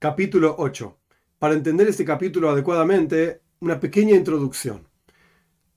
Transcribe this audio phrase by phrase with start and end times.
[0.00, 0.96] Capítulo 8.
[1.40, 4.86] Para entender este capítulo adecuadamente, una pequeña introducción.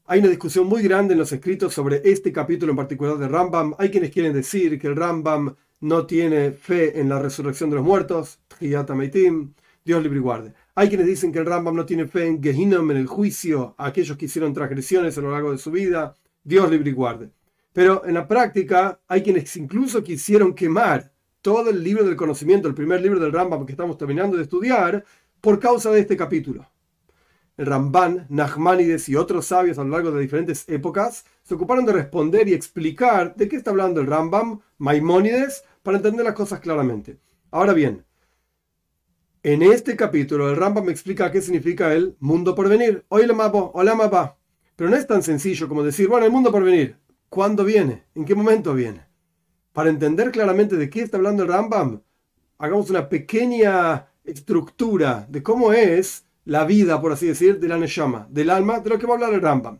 [0.05, 3.74] Hay una discusión muy grande en los escritos sobre este capítulo en particular de Rambam.
[3.79, 7.85] Hay quienes quieren decir que el Rambam no tiene fe en la resurrección de los
[7.85, 10.53] muertos, Dios libre y guarde.
[10.76, 13.88] Hay quienes dicen que el Rambam no tiene fe en Gehinnom, en el juicio a
[13.88, 16.13] aquellos que hicieron transgresiones a lo largo de su vida,
[16.44, 17.31] Dios libre y guarde.
[17.73, 21.10] Pero en la práctica hay quienes incluso quisieron quemar
[21.41, 25.04] todo el libro del conocimiento, el primer libro del Rambam que estamos terminando de estudiar,
[25.41, 26.67] por causa de este capítulo.
[27.58, 31.94] El Ramban, Nachmanides y otros sabios a lo largo de diferentes épocas se ocuparon de
[31.94, 37.17] responder y explicar de qué está hablando el Rambam, Maimónides, para entender las cosas claramente.
[37.52, 38.05] Ahora bien,
[39.44, 43.05] en este capítulo el Rambam me explica qué significa el mundo por venir.
[43.09, 44.38] Hola mapo, hola mapa.
[44.76, 46.98] Pero no es tan sencillo como decir, bueno, el mundo por venir.
[47.30, 48.05] ¿Cuándo viene?
[48.16, 49.10] ¿En qué momento viene?
[49.73, 52.02] Para entender claramente de qué está hablando el Rambam,
[52.58, 58.27] hagamos una pequeña estructura de cómo es la vida, por así decir, de la Neshama,
[58.30, 59.80] del alma, de lo que va a hablar el Rambam.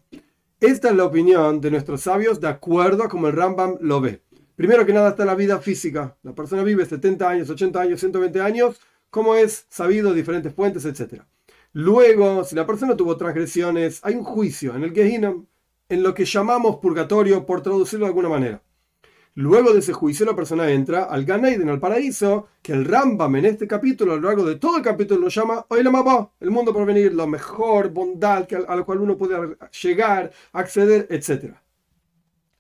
[0.62, 4.22] Esta es la opinión de nuestros sabios de acuerdo a como el Rambam lo ve.
[4.56, 6.16] Primero que nada está la vida física.
[6.24, 11.24] La persona vive 70 años, 80 años, 120 años, como es sabido, diferentes fuentes, etc.
[11.74, 15.48] Luego, si la persona tuvo transgresiones, hay un juicio en el Gehinnom,
[15.90, 18.62] en lo que llamamos purgatorio, por traducirlo de alguna manera.
[19.36, 23.46] Luego de ese juicio la persona entra al Gan al paraíso, que el Rambam en
[23.46, 26.86] este capítulo, a lo largo de todo el capítulo, lo llama Oilamabá, el mundo por
[26.86, 31.56] venir, lo mejor, bondad a lo cual uno puede llegar, acceder, etc.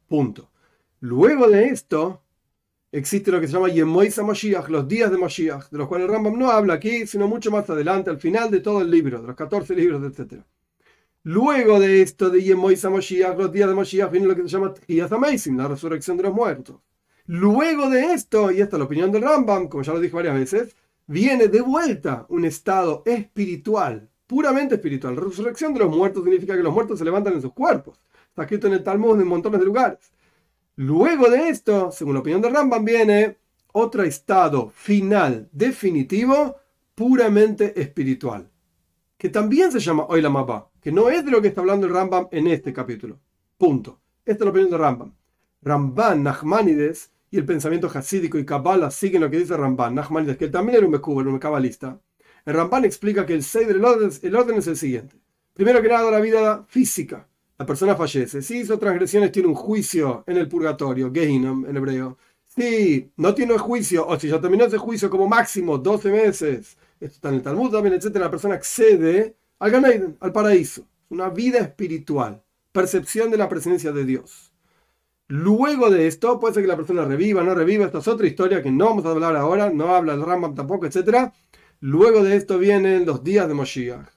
[0.07, 0.49] Punto.
[1.01, 2.21] Luego de esto,
[2.89, 6.13] existe lo que se llama Yemoisa Mashiach, los días de Mashiach, de los cuales el
[6.13, 9.27] Rambam no habla aquí, sino mucho más adelante, al final de todo el libro, de
[9.27, 10.41] los 14 libros, etc.
[11.23, 14.73] Luego de esto de Yemoisa Mashiach, los días de Mashiach, viene lo que se llama
[14.73, 16.77] Tiyaz Amazing, la resurrección de los muertos.
[17.27, 20.33] Luego de esto, y esta es la opinión del Rambam, como ya lo dije varias
[20.33, 25.15] veces, viene de vuelta un estado espiritual, puramente espiritual.
[25.15, 27.99] La resurrección de los muertos significa que los muertos se levantan en sus cuerpos.
[28.29, 30.11] Está escrito en el Talmud en montones de lugares.
[30.75, 33.37] Luego de esto, según la opinión del Rambam, viene
[33.73, 36.55] otro estado final, definitivo,
[36.95, 38.49] puramente espiritual,
[39.19, 42.27] que también se llama Oilamabá que no es de lo que está hablando el Rambam
[42.31, 43.19] en este capítulo.
[43.57, 43.99] Punto.
[44.25, 45.13] Esta es la opinión de Rambam.
[45.61, 50.45] Ramban, Nachmanides y el pensamiento hasídico y Kabbalah siguen lo que dice Ramban, Nachmanides, que
[50.45, 51.99] él también era un Mekuber, un cabalista.
[52.45, 55.15] El Ramban explica que el Seider, el orden, el orden es el siguiente.
[55.53, 57.27] Primero que nada, la vida física.
[57.59, 58.41] La persona fallece.
[58.41, 62.17] Si hizo transgresiones, tiene un juicio en el purgatorio, Gehinnom en hebreo.
[62.43, 67.15] Si no tiene juicio, o si ya terminó ese juicio como máximo 12 meses, esto
[67.15, 70.87] está en el Talmud también, etc., la persona accede al Ganeiden, al paraíso.
[71.09, 74.51] Una vida espiritual, percepción de la presencia de Dios.
[75.27, 78.63] Luego de esto, puede ser que la persona reviva, no reviva, esta es otra historia
[78.63, 81.31] que no vamos a hablar ahora, no habla el Rambam tampoco, etc.
[81.79, 84.09] Luego de esto vienen los días de Moshiach.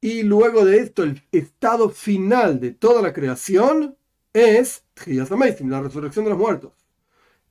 [0.00, 3.98] Y luego de esto, el estado final de toda la creación
[4.32, 6.72] es la resurrección de los muertos.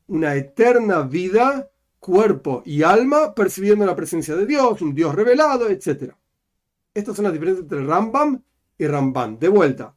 [0.07, 6.15] Una eterna vida, cuerpo y alma percibiendo la presencia de Dios, un Dios revelado, etc.
[6.93, 8.43] Estas son las diferencias entre Rambam
[8.77, 9.39] y Ramban.
[9.39, 9.95] De vuelta,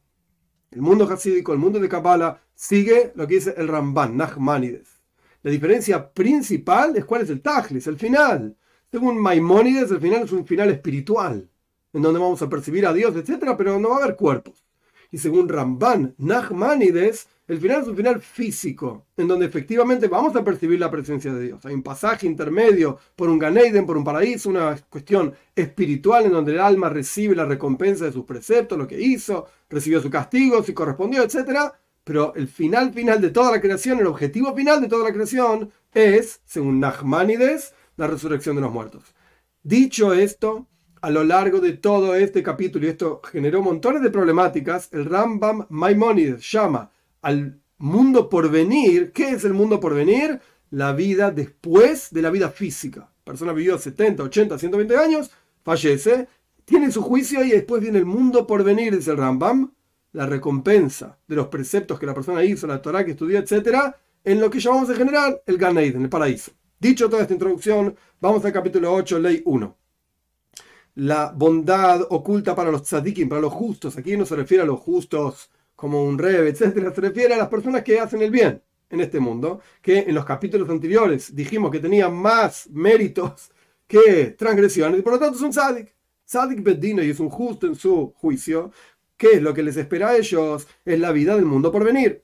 [0.71, 5.01] el mundo hasídico, el mundo de Kabbalah, sigue lo que dice el Ramban, Nachmanides.
[5.43, 8.55] La diferencia principal es cuál es el Tajlis, el final.
[8.89, 11.49] Según Maimónides, el final es un final espiritual,
[11.91, 14.65] en donde vamos a percibir a Dios, etc., pero no va a haber cuerpos.
[15.11, 20.43] Y según Ramban, Nachmanides, el final es un final físico, en donde efectivamente vamos a
[20.43, 21.65] percibir la presencia de Dios.
[21.65, 26.53] Hay un pasaje intermedio por un Ganeiden, por un paraíso, una cuestión espiritual en donde
[26.53, 30.73] el alma recibe la recompensa de sus preceptos, lo que hizo, recibió su castigo, si
[30.73, 31.71] correspondió, etc.
[32.03, 35.71] Pero el final final de toda la creación, el objetivo final de toda la creación
[35.93, 39.03] es, según Nachmanides, la resurrección de los muertos.
[39.61, 40.67] Dicho esto,
[41.01, 45.67] a lo largo de todo este capítulo, y esto generó montones de problemáticas, el Rambam
[45.69, 46.89] Maimonides llama
[47.25, 49.11] al mundo por venir.
[49.11, 50.39] ¿Qué es el mundo por venir?
[50.69, 53.11] La vida después de la vida física.
[53.23, 55.31] Persona vivió 70, 80, 120 años,
[55.63, 56.27] fallece,
[56.65, 59.73] tiene su juicio y después viene el mundo por venir, dice el Rambam,
[60.11, 63.75] la recompensa de los preceptos que la persona hizo, la Torah que estudió, etc.,
[64.23, 66.51] en lo que llamamos en general el Gan en el paraíso.
[66.79, 69.77] Dicho toda esta introducción, vamos al capítulo 8, ley 1.
[70.95, 73.97] La bondad oculta para los tzadikim, para los justos.
[73.97, 75.49] Aquí no se refiere a los justos
[75.85, 78.59] como un rebe, etcétera, se refiere a las personas que hacen el bien
[78.89, 83.51] en este mundo, que en los capítulos anteriores dijimos que tenían más méritos
[83.87, 85.51] que transgresiones, y por lo tanto es un.
[85.51, 88.71] Tzadik bedino y es un justo en su juicio.
[89.15, 90.67] ¿Qué es lo que les espera a ellos?
[90.83, 92.23] Es la vida del mundo por venir.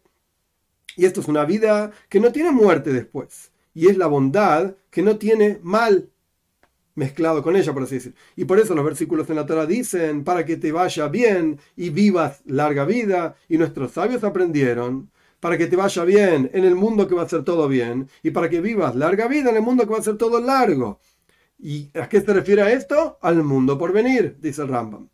[0.97, 3.51] Y esto es una vida que no tiene muerte después.
[3.75, 6.09] Y es la bondad que no tiene mal.
[6.95, 8.15] Mezclado con ella, por así decir.
[8.35, 11.89] Y por eso los versículos en la Torah dicen, para que te vaya bien y
[11.89, 13.35] vivas larga vida.
[13.49, 17.29] Y nuestros sabios aprendieron, para que te vaya bien en el mundo que va a
[17.29, 20.03] ser todo bien, y para que vivas larga vida en el mundo que va a
[20.03, 20.99] ser todo largo.
[21.59, 23.19] ¿Y a qué se refiere a esto?
[23.21, 25.09] Al mundo por venir, dice el Rambam.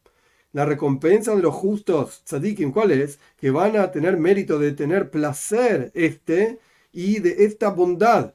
[0.54, 3.20] La recompensa de los justos tzadikim, ¿cuál es?
[3.36, 6.60] Que van a tener mérito de tener placer este
[6.92, 8.34] y de esta bondad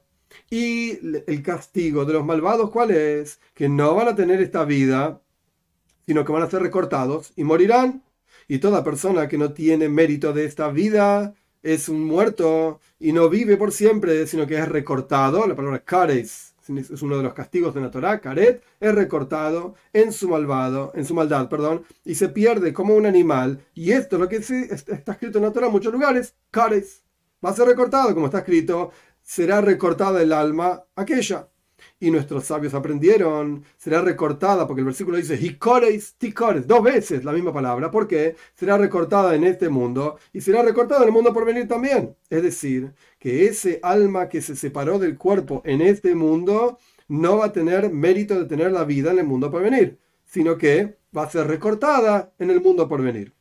[0.49, 3.39] y el castigo de los malvados, ¿cuál es?
[3.53, 5.21] Que no van a tener esta vida,
[6.05, 8.03] sino que van a ser recortados y morirán.
[8.47, 13.29] Y toda persona que no tiene mérito de esta vida es un muerto y no
[13.29, 15.47] vive por siempre, sino que es recortado.
[15.47, 18.19] La palabra kares es uno de los castigos de la Torah.
[18.19, 23.05] Karet es recortado en su malvado, en su maldad, perdón, y se pierde como un
[23.05, 23.65] animal.
[23.73, 26.35] Y esto es lo que está escrito en la Torah en muchos lugares.
[26.51, 27.03] Kares
[27.43, 28.91] va a ser recortado, como está escrito
[29.33, 31.49] será recortada el alma aquella.
[31.99, 37.33] Y nuestros sabios aprendieron, será recortada, porque el versículo dice, hikores, tikores, dos veces la
[37.33, 41.45] misma palabra, porque será recortada en este mundo y será recortada en el mundo por
[41.45, 42.15] venir también.
[42.29, 46.77] Es decir, que ese alma que se separó del cuerpo en este mundo
[47.07, 50.57] no va a tener mérito de tener la vida en el mundo por venir, sino
[50.59, 53.33] que va a ser recortada en el mundo por venir.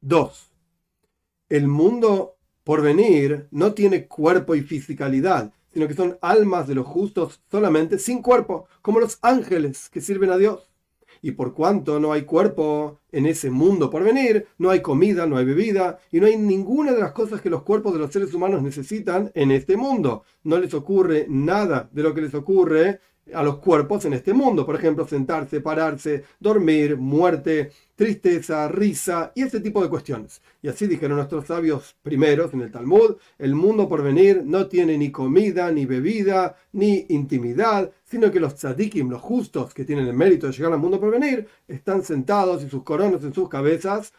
[0.00, 0.50] Dos,
[1.48, 2.35] el mundo
[2.66, 7.96] por venir no tiene cuerpo y fisicalidad, sino que son almas de los justos solamente
[7.96, 10.68] sin cuerpo, como los ángeles que sirven a Dios.
[11.22, 15.36] Y por cuanto no hay cuerpo en ese mundo por venir, no hay comida, no
[15.36, 18.34] hay bebida, y no hay ninguna de las cosas que los cuerpos de los seres
[18.34, 20.24] humanos necesitan en este mundo.
[20.42, 22.98] No les ocurre nada de lo que les ocurre
[23.34, 24.64] a los cuerpos en este mundo.
[24.64, 30.42] Por ejemplo, sentarse, pararse, dormir, muerte, tristeza, risa y ese tipo de cuestiones.
[30.62, 34.98] Y así dijeron nuestros sabios primeros en el Talmud, el mundo por venir no tiene
[34.98, 40.14] ni comida, ni bebida, ni intimidad, sino que los tzadikim, los justos que tienen el
[40.14, 44.12] mérito de llegar al mundo por venir, están sentados y sus coronas en sus cabezas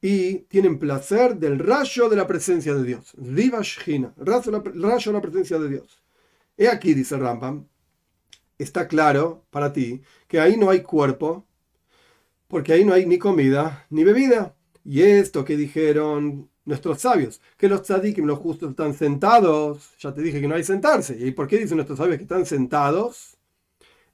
[0.00, 3.14] y tienen placer del rayo de la presencia de Dios.
[3.16, 3.62] Diva
[4.16, 6.02] rayo de la presencia de Dios.
[6.56, 7.66] He aquí, dice Rambam,
[8.58, 11.46] está claro para ti que ahí no hay cuerpo,
[12.48, 14.54] porque ahí no hay ni comida ni bebida.
[14.84, 20.22] Y esto que dijeron nuestros sabios, que los tzadikim, los justos, están sentados, ya te
[20.22, 21.16] dije que no hay sentarse.
[21.18, 23.36] ¿Y por qué dicen nuestros sabios que están sentados?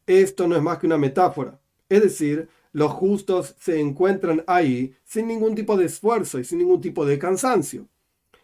[0.07, 1.61] Esto no es más que una metáfora.
[1.89, 6.81] Es decir, los justos se encuentran ahí sin ningún tipo de esfuerzo y sin ningún
[6.81, 7.89] tipo de cansancio.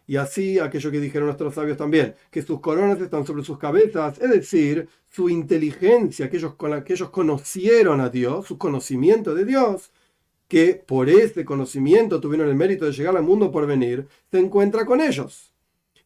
[0.06, 4.18] Y así aquello que dijeron nuestros sabios también, que sus coronas están sobre sus cabezas,
[4.20, 9.90] es decir, su inteligencia, aquellos con que ellos conocieron a Dios, su conocimiento de Dios,
[10.48, 14.86] que por este conocimiento tuvieron el mérito de llegar al mundo por venir, se encuentra
[14.86, 15.52] con ellos.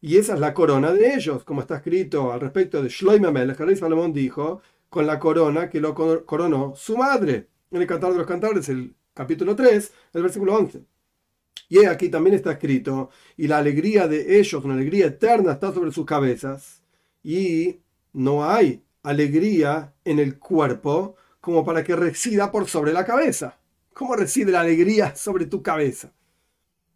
[0.01, 3.55] Y esa es la corona de ellos, como está escrito al respecto de Shloimeh el
[3.55, 5.93] rey Salomón dijo, con la corona que lo
[6.25, 7.47] coronó su madre.
[7.69, 10.83] En el Cantar de los Cantares, el capítulo 3, el versículo 11.
[11.69, 15.91] Y aquí también está escrito, y la alegría de ellos, una alegría eterna, está sobre
[15.93, 16.83] sus cabezas.
[17.23, 17.79] Y
[18.11, 23.57] no hay alegría en el cuerpo como para que resida por sobre la cabeza.
[23.93, 26.11] ¿Cómo reside la alegría sobre tu cabeza?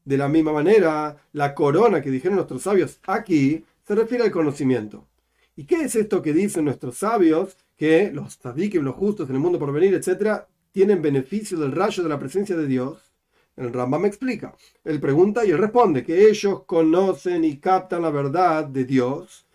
[0.04, 5.08] De la misma manera, la corona que dijeron nuestros sabios aquí se refiere al conocimiento.
[5.56, 7.56] ¿Y qué es esto que dicen nuestros sabios?
[7.78, 12.04] Que los tzadikim, los justos en el mundo por venir, etcétera, tienen beneficio del rayo
[12.04, 13.15] de la presencia de Dios
[13.56, 14.56] el Rambam explica.
[14.84, 19.46] Él pregunta y él responde que ellos conocen y captan la verdad de Dios,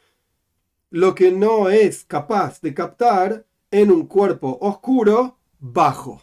[0.91, 6.23] lo que no es capaz de captar en un cuerpo oscuro bajo.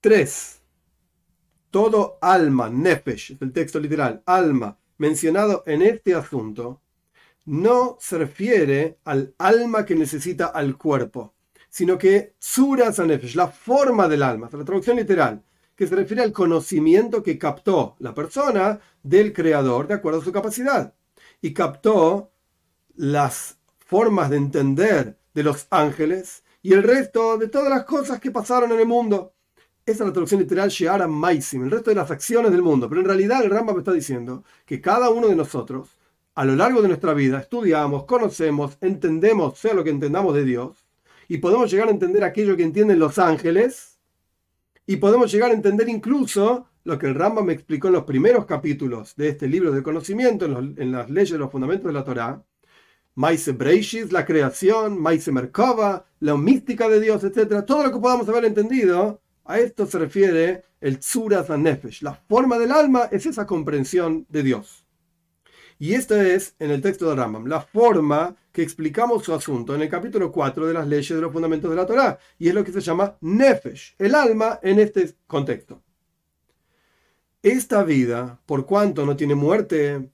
[0.00, 0.62] 3.
[1.70, 6.80] Todo alma, nefesh, es el texto literal, alma, mencionado en este asunto,
[7.46, 11.34] no se refiere al alma que necesita al cuerpo,
[11.68, 12.98] sino que suras
[13.34, 15.42] la forma del alma, la traducción literal,
[15.80, 20.30] que se refiere al conocimiento que captó la persona del creador de acuerdo a su
[20.30, 20.92] capacidad.
[21.40, 22.32] Y captó
[22.96, 28.30] las formas de entender de los ángeles y el resto de todas las cosas que
[28.30, 29.32] pasaron en el mundo.
[29.86, 32.86] Esa es la traducción literal Sheara Maisim, el resto de las acciones del mundo.
[32.86, 35.96] Pero en realidad el Rambam está diciendo que cada uno de nosotros,
[36.34, 40.76] a lo largo de nuestra vida, estudiamos, conocemos, entendemos, sea lo que entendamos de Dios,
[41.26, 43.89] y podemos llegar a entender aquello que entienden los ángeles,
[44.90, 48.44] y podemos llegar a entender incluso lo que el Rambam me explicó en los primeros
[48.44, 52.42] capítulos de este libro de conocimiento, en, las leyes de los fundamentos de la Torá.
[53.14, 57.64] Maise Breishis, la creación, Maise Merkava, la mística de Dios, etc.
[57.64, 62.02] Todo lo que podamos haber entendido, a esto se refiere el Tzuras Nefesh.
[62.02, 64.79] La forma del alma es esa comprensión de Dios.
[65.82, 69.80] Y esto es, en el texto de Rambam, la forma que explicamos su asunto en
[69.80, 72.18] el capítulo 4 de las leyes de los fundamentos de la Torá.
[72.38, 75.82] Y es lo que se llama Nefesh, el alma en este contexto.
[77.42, 80.10] Esta vida, por cuanto no tiene muerte,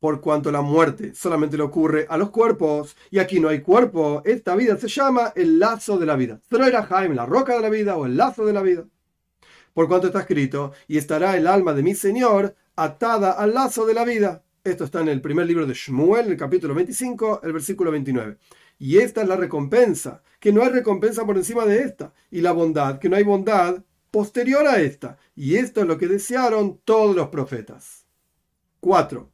[0.00, 4.22] por cuanto la muerte solamente le ocurre a los cuerpos, y aquí no hay cuerpo,
[4.24, 6.40] esta vida se llama el lazo de la vida.
[6.50, 8.84] era Jaime, la roca de la vida o el lazo de la vida.
[9.72, 13.94] Por cuanto está escrito, y estará el alma de mi Señor atada al lazo de
[13.94, 14.42] la vida.
[14.68, 18.36] Esto está en el primer libro de Shmuel, en el capítulo 25, el versículo 29.
[18.78, 22.52] Y esta es la recompensa, que no hay recompensa por encima de esta, y la
[22.52, 25.16] bondad, que no hay bondad posterior a esta.
[25.34, 28.04] Y esto es lo que desearon todos los profetas.
[28.80, 29.32] 4.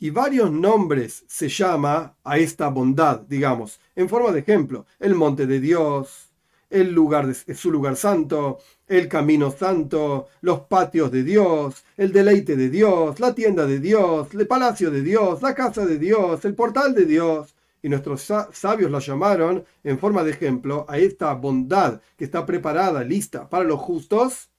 [0.00, 5.46] Y varios nombres se llama a esta bondad, digamos, en forma de ejemplo, el monte
[5.46, 6.30] de Dios,
[6.68, 8.58] el lugar su lugar santo,
[8.88, 14.28] el camino santo, los patios de Dios, el deleite de Dios, la tienda de Dios,
[14.32, 17.54] el palacio de Dios, la casa de Dios, el portal de Dios.
[17.82, 23.04] Y nuestros sabios la llamaron, en forma de ejemplo, a esta bondad que está preparada,
[23.04, 24.50] lista para los justos,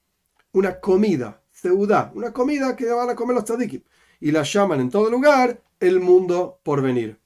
[0.52, 3.82] una comida, seudá, una comida que van a comer los tzadikim.
[4.20, 7.18] Y la llaman en todo lugar el mundo por venir.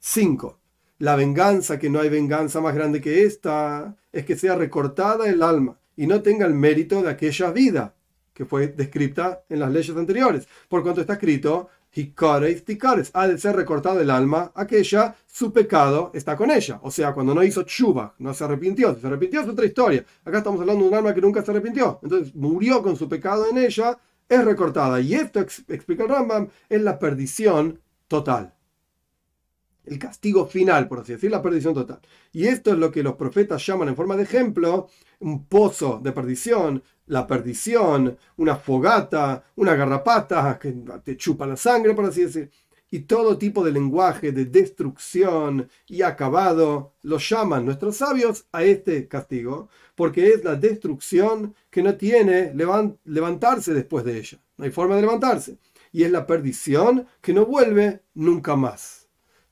[0.00, 0.58] 5
[0.98, 5.42] la venganza, que no hay venganza más grande que esta, es que sea recortada el
[5.42, 7.94] alma y no tenga el mérito de aquella vida
[8.32, 10.46] que fue descrita en las leyes anteriores.
[10.68, 11.70] Por cuanto está escrito,
[13.14, 16.78] ha de ser recortada el alma, aquella, su pecado está con ella.
[16.82, 18.94] O sea, cuando no hizo chuba, no se arrepintió.
[18.94, 20.04] Si se arrepintió es otra historia.
[20.24, 21.98] Acá estamos hablando de un alma que nunca se arrepintió.
[22.02, 23.98] Entonces murió con su pecado en ella,
[24.28, 25.00] es recortada.
[25.00, 28.52] Y esto, explica el Rambam, es la perdición total
[29.86, 32.00] el castigo final, por así decirlo, la perdición total.
[32.32, 34.88] Y esto es lo que los profetas llaman en forma de ejemplo
[35.20, 41.94] un pozo de perdición, la perdición, una fogata, una garrapata que te chupa la sangre,
[41.94, 42.50] por así decir.
[42.88, 49.08] Y todo tipo de lenguaje de destrucción y acabado lo llaman nuestros sabios a este
[49.08, 52.54] castigo, porque es la destrucción que no tiene
[53.04, 54.38] levantarse después de ella.
[54.56, 55.58] No hay forma de levantarse.
[55.92, 59.08] Y es la perdición que no vuelve nunca más.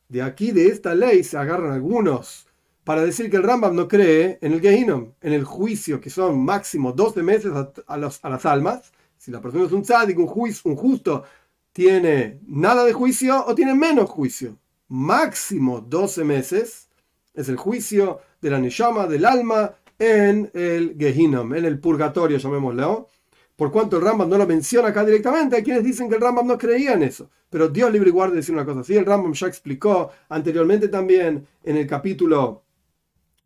[0.09, 2.47] De aquí, de esta ley, se agarran algunos
[2.84, 6.44] para decir que el Rambam no cree en el Gehinom, en el juicio, que son
[6.44, 7.52] máximo 12 meses
[7.86, 8.92] a, las almas.
[9.16, 10.30] Si la persona es un tzadik, un,
[10.64, 11.24] un justo,
[11.72, 14.58] tiene nada de juicio o tiene menos juicio.
[14.88, 16.88] Máximo 12 meses
[17.32, 23.08] es el juicio de la Neshama, del alma, en el Gehinom, en el purgatorio, llamémoslo
[23.56, 26.46] por cuanto el Rambam no lo menciona acá directamente, hay quienes dicen que el Rambam
[26.46, 27.30] no creía en eso.
[27.50, 28.96] Pero Dios libre y guarde decir una cosa así.
[28.96, 32.63] El Rambam ya explicó anteriormente también en el capítulo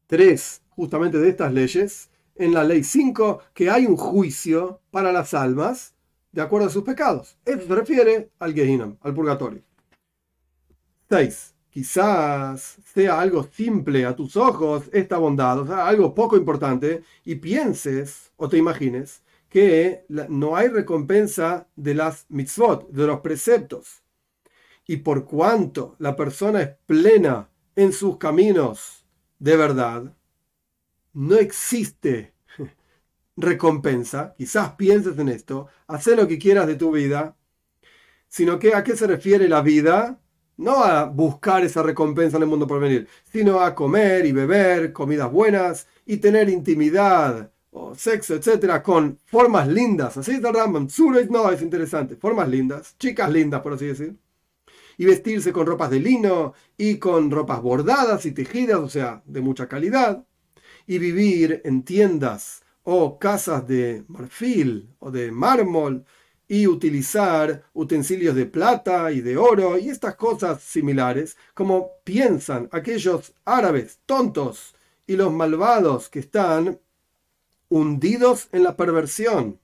[0.08, 5.34] 3, justamente de estas leyes, en la ley 5, que hay un juicio para las
[5.34, 5.94] almas
[6.32, 7.36] de acuerdo a sus pecados.
[7.44, 9.62] Esto se refiere al Gehinam, al purgatorio.
[11.10, 11.54] 6.
[11.70, 17.36] Quizás sea algo simple a tus ojos esta bondad, o sea, algo poco importante, y
[17.36, 24.02] pienses o te imagines que no hay recompensa de las mitzvot, de los preceptos.
[24.86, 28.97] Y por cuanto la persona es plena en sus caminos
[29.38, 30.14] de verdad,
[31.12, 32.34] no existe
[33.36, 34.34] recompensa.
[34.36, 37.36] Quizás pienses en esto, haz lo que quieras de tu vida,
[38.28, 40.20] sino que a qué se refiere la vida,
[40.56, 44.92] no a buscar esa recompensa en el mundo por venir, sino a comer y beber
[44.92, 50.16] comidas buenas y tener intimidad o sexo, etcétera, con formas lindas.
[50.16, 50.88] Así está el Rambam.
[51.30, 52.16] no es interesante.
[52.16, 54.16] Formas lindas, chicas lindas, por así decir.
[54.98, 59.40] Y vestirse con ropas de lino y con ropas bordadas y tejidas, o sea, de
[59.40, 60.26] mucha calidad.
[60.86, 66.04] Y vivir en tiendas o casas de marfil o de mármol
[66.48, 73.34] y utilizar utensilios de plata y de oro y estas cosas similares, como piensan aquellos
[73.44, 74.74] árabes tontos
[75.06, 76.80] y los malvados que están
[77.68, 79.60] hundidos en la perversión.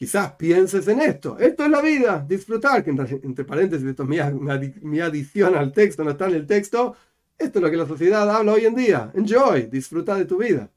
[0.00, 1.38] Quizás pienses en esto.
[1.38, 6.26] Esto es la vida, disfrutar, entre paréntesis, esto es mi, adición al texto, no está
[6.26, 6.96] en el texto.
[7.36, 9.12] Esto es lo que la sociedad habla hoy en día.
[9.14, 10.70] Enjoy, disfruta de tu vida.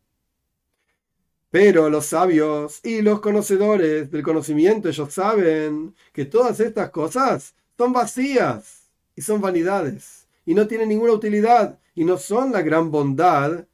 [1.50, 7.94] Pero los sabios y los conocedores del conocimiento, ellos saben que todas estas cosas son
[7.94, 13.68] vacías y son vanidades y no tienen ninguna utilidad y no son la gran bondad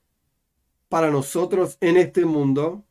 [0.90, 2.84] para nosotros en este mundo,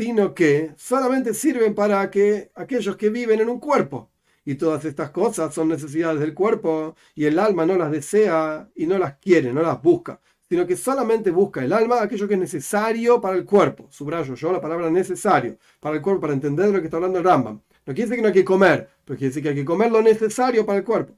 [0.00, 4.10] sino que solamente sirven para que aquellos que viven en un cuerpo.
[4.46, 8.86] Y todas estas cosas son necesidades del cuerpo y el alma no las desea y
[8.86, 12.40] no las quiere, no las busca, sino que solamente busca el alma aquello que es
[12.40, 13.88] necesario para el cuerpo.
[13.90, 17.24] Subrayo yo la palabra necesario para el cuerpo, para entender lo que está hablando el
[17.24, 17.60] Rambam.
[17.84, 19.92] No quiere decir que no hay que comer, pero quiere decir que hay que comer
[19.92, 21.14] lo necesario para el cuerpo.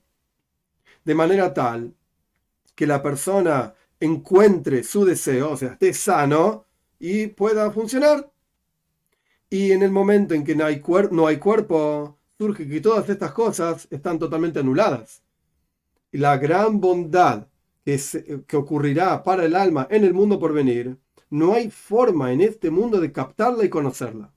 [1.04, 1.94] De manera tal
[2.74, 6.66] que la persona encuentre su deseo, o sea, esté sano
[6.98, 8.31] y pueda funcionar.
[9.52, 13.32] Y en el momento en que no hay, no hay cuerpo, surge que todas estas
[13.32, 15.22] cosas están totalmente anuladas.
[16.10, 17.48] Y la gran bondad
[17.84, 18.00] que,
[18.46, 20.96] que ocurrirá para el alma en el mundo por venir,
[21.28, 24.32] no hay forma en este mundo de captarla y conocerla.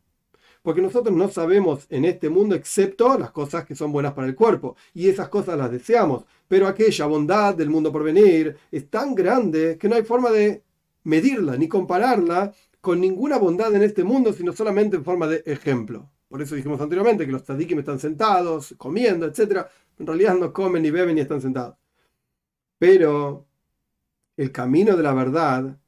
[0.62, 4.36] Porque nosotros no sabemos en este mundo excepto las cosas que son buenas para el
[4.36, 4.75] cuerpo.
[4.93, 6.25] Y esas cosas las deseamos.
[6.50, 10.62] Pero aquella bondad del mundo por venir es tan grande que no hay forma de
[11.05, 12.53] medirla ni compararla
[12.86, 16.08] con ninguna bondad en este mundo, sino solamente en forma de ejemplo.
[16.27, 19.65] Por eso dijimos anteriormente que los tzadikim están sentados, comiendo, etc.
[19.98, 21.77] En realidad no comen ni beben ni están sentados.
[22.77, 23.48] Pero
[24.38, 25.80] el camino de la verdad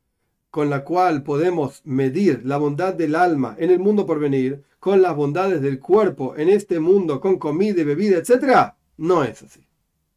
[0.49, 5.03] con la cual podemos medir la bondad del alma en el mundo por venir, con
[5.03, 9.67] las bondades del cuerpo en este mundo, con comida y bebida, etc., no es así.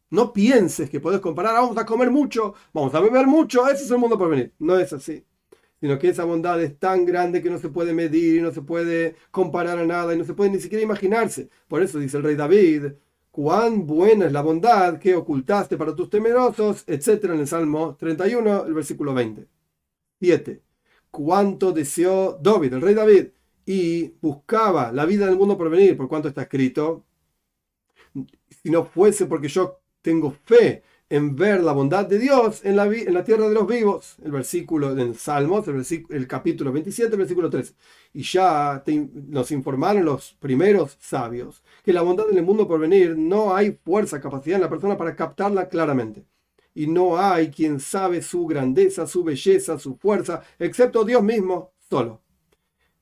[0.09, 3.83] No pienses que puedes comparar, ah, vamos a comer mucho, vamos a beber mucho, ese
[3.83, 4.51] es el mundo por venir.
[4.57, 5.23] No es así.
[5.81, 8.61] Sino que esa bondad es tan grande que no se puede medir y no se
[8.61, 11.49] puede comparar a nada y no se puede ni siquiera imaginarse.
[11.67, 12.93] Por eso dice el rey David,
[13.31, 17.25] cuán buena es la bondad que ocultaste para tus temerosos, etc.
[17.25, 19.47] en el Salmo 31, el versículo 20.
[20.19, 20.61] 7.
[21.09, 23.27] Cuánto deseó David, el rey David,
[23.65, 27.05] y buscaba la vida del mundo por venir, por cuanto está escrito,
[28.49, 32.85] si no fuese porque yo tengo fe en ver la bondad de Dios en la,
[32.85, 34.15] en la tierra de los vivos.
[34.23, 37.73] El versículo en Salmos, el, capítulo 27, el versículo 13.
[38.13, 43.17] Y ya nos informaron los primeros sabios que la bondad en el mundo por venir
[43.17, 46.25] no hay fuerza, capacidad en la persona para captarla claramente
[46.73, 52.21] y no hay quien sabe su grandeza, su belleza, su fuerza, excepto Dios mismo solo.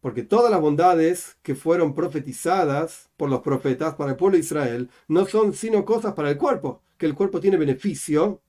[0.01, 4.89] Porque todas las bondades que fueron profetizadas por los profetas para el pueblo de Israel
[5.07, 8.43] no son sino cosas para el cuerpo, que el cuerpo tiene beneficio.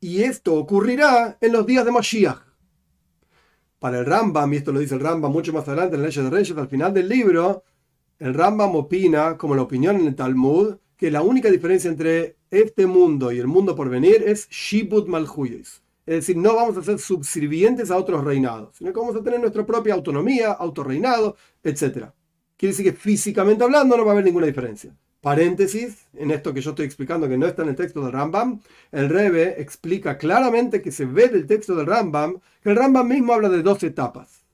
[0.00, 2.40] Y esto ocurrirá en los días de Mashiach.
[3.78, 6.22] Para el Rambam, y esto lo dice el Rambam mucho más adelante en la Ley
[6.22, 7.62] de Reyes, al final del libro,
[8.18, 12.86] el Rambam opina, como la opinión en el Talmud, que la única diferencia entre este
[12.86, 15.82] mundo y el mundo por venir es Shibut Malhuyos.
[16.06, 19.38] Es decir, no vamos a ser subservientes a otros reinados, sino que vamos a tener
[19.38, 22.10] nuestra propia autonomía, autorreinado, etc.
[22.56, 24.96] Quiere decir que físicamente hablando no va a haber ninguna diferencia.
[25.20, 28.60] Paréntesis, en esto que yo estoy explicando que no está en el texto del Rambam,
[28.92, 33.32] el Rebe explica claramente que se ve del texto del Rambam que el Rambam mismo
[33.32, 34.44] habla de dos etapas.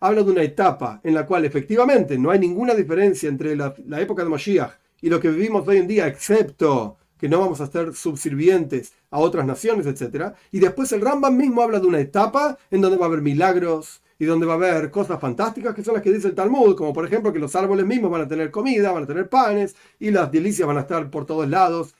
[0.00, 4.00] Habla de una etapa en la cual efectivamente no hay ninguna diferencia entre la, la
[4.00, 7.70] época de Mashiach y lo que vivimos hoy en día, excepto que no vamos a
[7.70, 10.34] ser subservientes a otras naciones, etc.
[10.50, 14.02] Y después el Rambam mismo habla de una etapa en donde va a haber milagros
[14.18, 16.92] y donde va a haber cosas fantásticas que son las que dice el Talmud, como
[16.92, 20.10] por ejemplo que los árboles mismos van a tener comida, van a tener panes y
[20.10, 21.94] las delicias van a estar por todos lados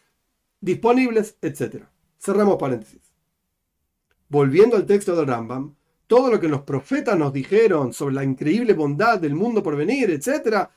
[0.60, 1.84] disponibles, etc.
[2.18, 3.00] Cerramos paréntesis.
[4.28, 5.74] Volviendo al texto del Rambam,
[6.06, 10.10] todo lo que los profetas nos dijeron sobre la increíble bondad del mundo por venir,
[10.10, 10.68] etc.,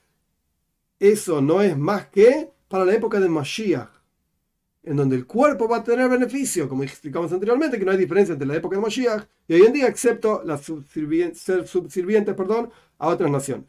[0.99, 3.89] eso no es más que para la época de Mashiach,
[4.83, 8.33] en donde el cuerpo va a tener beneficio, como explicamos anteriormente, que no hay diferencia
[8.33, 13.07] entre la época de Mashiach y hoy en día, excepto las ser subsirvientes perdón, a
[13.07, 13.65] otras naciones.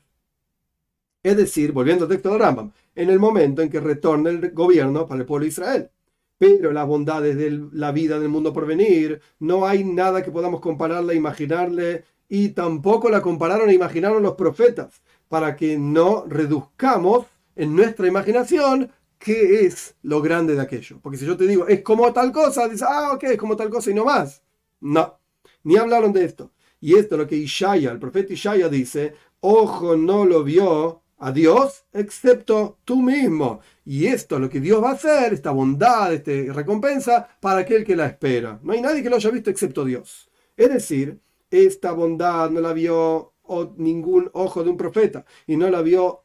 [1.23, 5.07] Es decir, volviendo al texto de Rambam, en el momento en que retorne el gobierno
[5.07, 5.91] para el pueblo de Israel.
[6.39, 10.61] Pero las bondades de la vida del mundo por venir, no hay nada que podamos
[10.61, 17.77] compararle, imaginarle, y tampoco la compararon e imaginaron los profetas para que no reduzcamos en
[17.77, 18.91] nuestra imaginación
[19.21, 20.99] qué es lo grande de aquello.
[21.01, 23.71] Porque si yo te digo, es como tal cosa, dices, ah, ok, es como tal
[23.71, 24.43] cosa y no más.
[24.81, 25.21] No,
[25.63, 26.51] ni hablaron de esto.
[26.81, 31.33] Y esto es lo que Ishaya, el profeta Ishaya dice, ojo no lo vio a
[31.33, 33.61] Dios excepto tú mismo.
[33.85, 37.85] Y esto es lo que Dios va a hacer, esta bondad, esta recompensa, para aquel
[37.85, 38.59] que la espera.
[38.63, 40.31] No hay nadie que lo haya visto excepto Dios.
[40.57, 43.35] Es decir, esta bondad no la vio
[43.77, 46.25] ningún ojo de un profeta y no la vio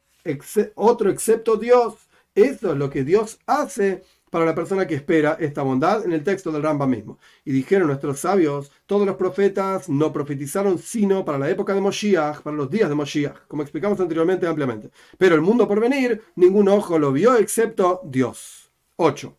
[0.76, 2.05] otro excepto Dios.
[2.36, 6.22] Eso es lo que Dios hace para la persona que espera esta bondad en el
[6.22, 7.18] texto del Ramba mismo.
[7.46, 12.42] Y dijeron nuestros sabios, todos los profetas no profetizaron sino para la época de Moshiach,
[12.42, 14.90] para los días de Moshiach, como explicamos anteriormente ampliamente.
[15.16, 18.70] Pero el mundo por venir, ningún ojo lo vio excepto Dios.
[18.96, 19.34] 8.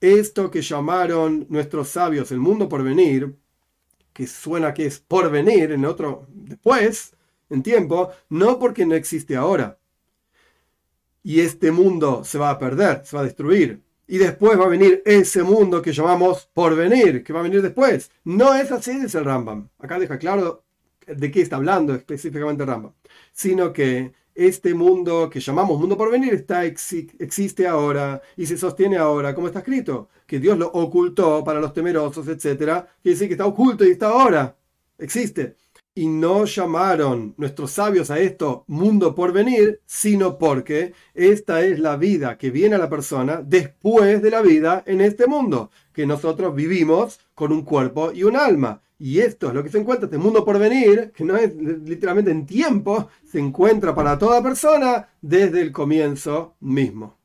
[0.00, 3.34] Esto que llamaron nuestros sabios el mundo por venir,
[4.14, 7.12] que suena que es por venir en otro después,
[7.50, 9.79] en tiempo, no porque no existe ahora.
[11.22, 13.82] Y este mundo se va a perder, se va a destruir.
[14.06, 17.62] Y después va a venir ese mundo que llamamos por venir, que va a venir
[17.62, 18.10] después.
[18.24, 19.68] No es así, dice el Rambam.
[19.78, 20.64] Acá deja claro
[21.06, 22.92] de qué está hablando específicamente el Rambam.
[23.32, 28.96] Sino que este mundo que llamamos mundo por venir está, existe ahora y se sostiene
[28.96, 32.56] ahora, como está escrito, que Dios lo ocultó para los temerosos, etc.
[32.56, 34.56] Quiere decir que está oculto y está ahora,
[34.98, 35.56] existe.
[35.94, 41.96] Y no llamaron nuestros sabios a esto mundo por venir, sino porque esta es la
[41.96, 46.54] vida que viene a la persona después de la vida en este mundo, que nosotros
[46.54, 48.82] vivimos con un cuerpo y un alma.
[48.98, 52.30] Y esto es lo que se encuentra, este mundo por venir, que no es literalmente
[52.30, 57.19] en tiempo, se encuentra para toda persona desde el comienzo mismo.